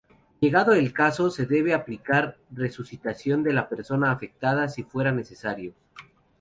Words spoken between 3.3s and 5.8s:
de la persona afectada si fuera necesario.